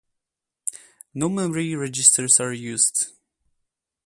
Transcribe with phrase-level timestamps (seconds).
[1.13, 3.11] No memory registers are used.